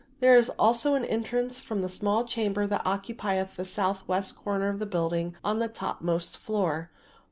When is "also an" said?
0.57-1.05